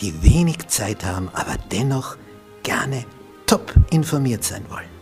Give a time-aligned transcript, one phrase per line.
[0.00, 2.16] die wenig Zeit haben, aber dennoch
[2.62, 3.04] gerne
[3.46, 4.94] top informiert sein wollen.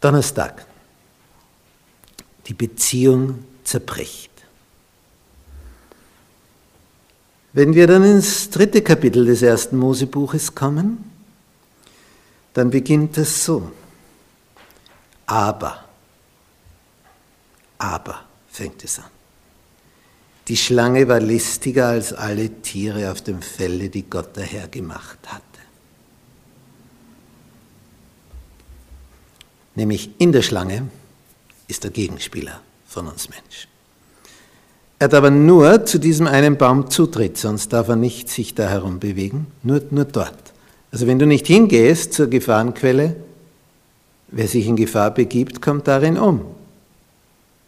[0.00, 0.66] Donnerstag.
[2.46, 4.30] Die Beziehung zerbricht.
[7.54, 11.13] Wenn wir dann ins dritte Kapitel des ersten Mosebuches kommen,
[12.54, 13.70] dann beginnt es so.
[15.26, 15.84] Aber,
[17.78, 19.04] aber fängt es an.
[20.48, 25.42] Die Schlange war listiger als alle Tiere auf dem Felde, die Gott daher gemacht hatte.
[29.74, 30.88] Nämlich in der Schlange
[31.66, 33.68] ist der Gegenspieler von uns Menschen.
[34.98, 38.68] Er hat aber nur zu diesem einen Baum Zutritt, sonst darf er nicht sich da
[38.68, 40.53] herum bewegen, nur, nur dort.
[40.94, 43.16] Also wenn du nicht hingehst zur Gefahrenquelle,
[44.28, 46.42] wer sich in Gefahr begibt, kommt darin um.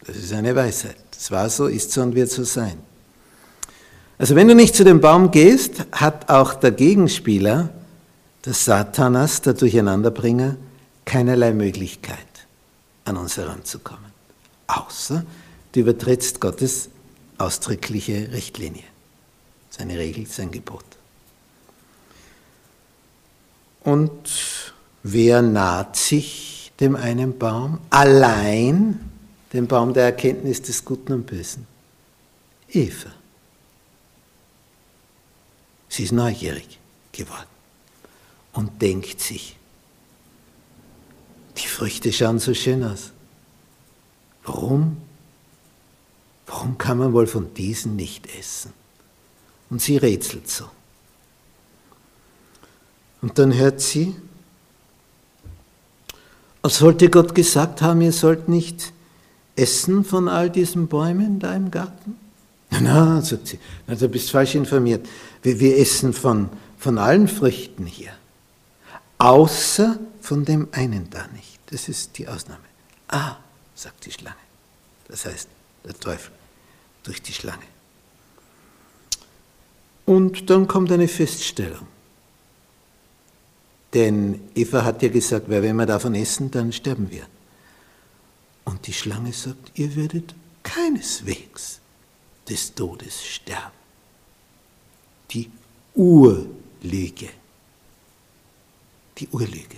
[0.05, 0.95] Das ist eine Weisheit.
[1.11, 2.77] Das war so, ist so und wird so sein.
[4.17, 7.67] Also wenn du nicht zu dem Baum gehst, hat auch der Gegenspieler,
[8.45, 10.55] der Satanas, der Durcheinanderbringer,
[11.03, 12.17] keinerlei Möglichkeit,
[13.03, 14.09] an uns heranzukommen.
[14.67, 15.25] Außer
[15.73, 16.87] du übertrittst Gottes
[17.37, 18.85] ausdrückliche Richtlinie,
[19.69, 20.96] seine Regel, sein Gebot.
[23.87, 27.79] Und wer naht sich dem einen Baum?
[27.89, 28.99] Allein
[29.53, 31.65] dem Baum der Erkenntnis des Guten und Bösen.
[32.67, 33.11] Eva.
[35.87, 36.79] Sie ist neugierig
[37.13, 37.47] geworden
[38.51, 39.55] und denkt sich,
[41.55, 43.11] die Früchte schauen so schön aus.
[44.43, 44.97] Warum
[46.47, 48.73] Warum kann man wohl von diesen nicht essen?
[49.69, 50.65] Und sie rätselt so.
[53.21, 54.15] Und dann hört sie,
[56.61, 58.93] als sollte Gott gesagt haben, ihr sollt nicht
[59.55, 62.15] essen von all diesen Bäumen da im Garten.
[62.69, 65.07] Na, na, sagt sie, na, du bist falsch informiert.
[65.41, 68.11] Wir, wir essen von, von allen Früchten hier.
[69.17, 71.59] Außer von dem einen da nicht.
[71.67, 72.63] Das ist die Ausnahme.
[73.07, 73.37] Ah,
[73.73, 74.35] sagt die Schlange.
[75.07, 75.47] Das heißt,
[75.85, 76.31] der Teufel
[77.03, 77.63] durch die Schlange.
[80.05, 81.87] Und dann kommt eine Feststellung.
[83.93, 87.25] Denn Eva hat ja gesagt, wenn wir davon essen, dann sterben wir.
[88.65, 91.79] Und die Schlange sagt, ihr werdet keineswegs
[92.47, 93.71] des Todes sterben.
[95.31, 95.49] Die
[95.95, 97.29] Urlüge.
[99.17, 99.77] Die Urlüge.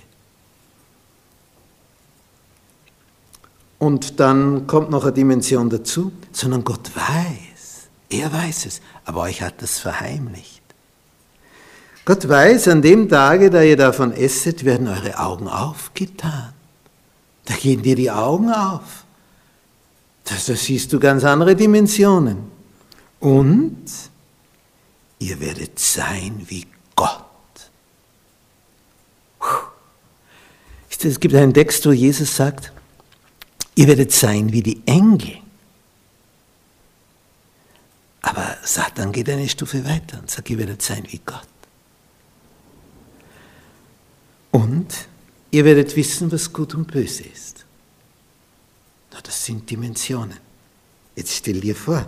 [3.77, 9.41] Und dann kommt noch eine Dimension dazu, sondern Gott weiß, er weiß es, aber euch
[9.41, 10.58] hat das verheimlicht.
[12.09, 16.53] Gott weiß, an dem Tage, da ihr davon esset, werden eure Augen aufgetan.
[17.45, 19.05] Da gehen dir die Augen auf.
[20.23, 22.49] Da siehst du ganz andere Dimensionen.
[23.19, 23.85] Und
[25.19, 26.65] ihr werdet sein wie
[26.95, 27.21] Gott.
[31.03, 32.71] Es gibt einen Text, wo Jesus sagt,
[33.75, 35.37] Ihr werdet sein wie die Engel.
[38.23, 41.47] Aber Satan geht eine Stufe weiter und sagt, ihr werdet sein wie Gott.
[44.51, 45.07] Und
[45.51, 47.65] ihr werdet wissen, was gut und böse ist.
[49.11, 50.37] Na, das sind Dimensionen.
[51.15, 52.07] Jetzt stell dir vor,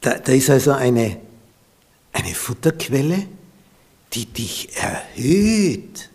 [0.00, 1.20] da, da ist also eine,
[2.12, 3.26] eine Futterquelle,
[4.12, 6.10] die dich erhöht,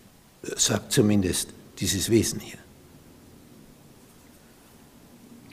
[0.55, 1.49] sagt zumindest
[1.79, 2.57] dieses Wesen hier.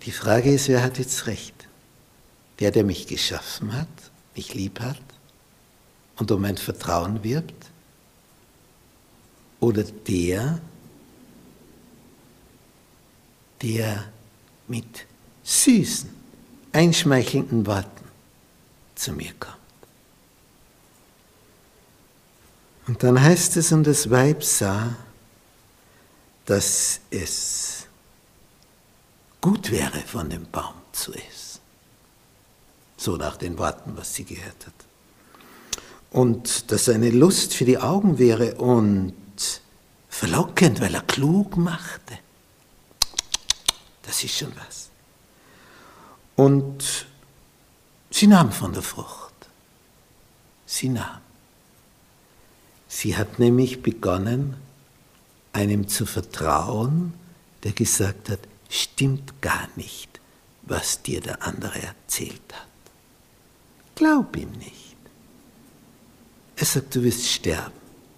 [0.05, 1.55] Die Frage ist, wer hat jetzt recht?
[2.61, 3.89] Der, der mich geschaffen hat,
[4.37, 5.01] mich lieb hat,
[6.17, 7.67] und um ein Vertrauen wirbt?
[9.61, 10.61] Oder der,
[13.63, 14.05] der
[14.69, 15.07] mit
[15.43, 16.11] süßen,
[16.73, 18.05] einschmeichelnden Worten
[18.95, 19.57] zu mir kommt?
[22.87, 24.95] Und dann heißt es, und das Weib sah,
[26.45, 27.87] dass es
[29.41, 31.61] gut wäre, von dem Baum zu essen.
[32.97, 34.75] So nach den Worten, was sie gehört hat.
[36.15, 39.15] Und dass eine Lust für die Augen wäre und
[40.09, 42.17] verlockend, weil er klug machte.
[44.03, 44.91] Das ist schon was.
[46.37, 47.07] Und
[48.11, 49.35] sie nahm von der Frucht.
[50.67, 51.21] Sie nahm.
[52.87, 54.55] Sie hat nämlich begonnen,
[55.53, 57.15] einem zu vertrauen,
[57.65, 58.39] der gesagt hat,
[58.69, 60.21] stimmt gar nicht,
[60.63, 62.69] was dir der andere erzählt hat.
[63.97, 64.84] Glaub ihm nicht.
[66.65, 67.75] Er sagt, du wirst sterben.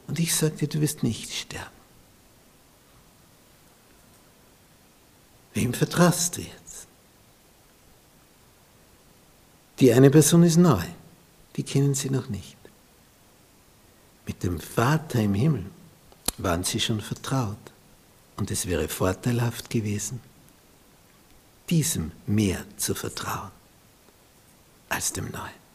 [0.07, 1.77] Und ich sage dir, du wirst nicht sterben.
[5.53, 6.87] Wem vertraust du jetzt?
[9.81, 10.85] Die eine Person ist neu,
[11.57, 12.57] die kennen sie noch nicht.
[14.29, 15.67] Mit dem Vater im Himmel
[16.39, 17.73] waren sie schon vertraut.
[18.37, 20.21] Und es wäre vorteilhaft gewesen,
[21.69, 23.51] diesem mehr zu vertrauen
[24.89, 25.66] als dem Neuen.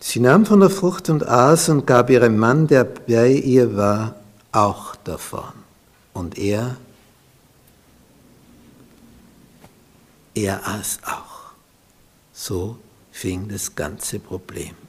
[0.00, 4.14] Sie nahm von der Frucht und aß und gab ihrem Mann, der bei ihr war,
[4.52, 5.52] auch davon.
[6.12, 6.76] Und er,
[10.34, 11.52] er aß auch.
[12.32, 12.78] So
[13.10, 14.85] fing das ganze Problem